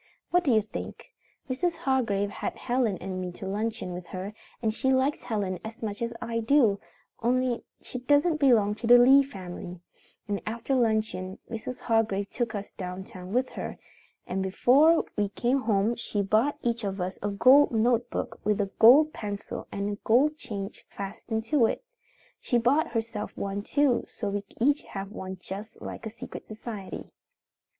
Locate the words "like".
25.79-26.07